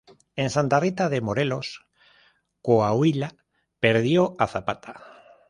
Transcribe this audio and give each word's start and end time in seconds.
En 0.35 0.49
Santa 0.49 0.79
Rita 0.79 1.09
de 1.09 1.21
Morelos, 1.21 1.85
Coahuila, 2.63 3.35
perdió 3.79 4.33
a 4.39 4.47
Zapata. 4.47 4.95